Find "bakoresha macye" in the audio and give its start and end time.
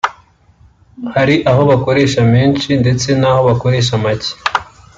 3.49-4.33